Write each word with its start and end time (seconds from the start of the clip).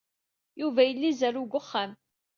Yuba 0.61 0.81
yella 0.85 1.05
izerrew 1.11 1.45
deg 1.47 1.53
uxxam. 1.59 1.91